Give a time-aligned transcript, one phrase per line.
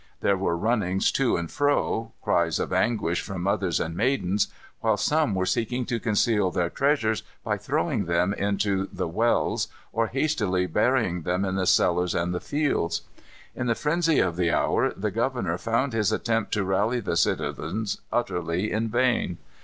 [0.21, 4.47] There were runnings to and fro, cries of anguish from mothers and maidens,
[4.79, 10.07] while some were seeking to conceal their treasures by throwing them into the wells or
[10.07, 13.03] hastily burying them in the cellars and the fields.
[13.55, 18.01] In the frenzy of the hour the governor found his attempts to rally the citizens
[18.11, 19.37] utterly in vain.